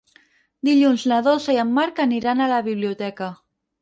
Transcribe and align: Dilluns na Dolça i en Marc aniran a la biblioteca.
Dilluns 0.69 1.03
na 1.11 1.19
Dolça 1.29 1.55
i 1.57 1.59
en 1.65 1.75
Marc 1.75 2.01
aniran 2.07 2.41
a 2.41 2.49
la 2.53 2.63
biblioteca. 2.69 3.29